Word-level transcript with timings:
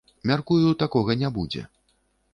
Мяркую, 0.29 0.71
такога 0.83 1.19
не 1.21 1.29
будзе. 1.39 1.61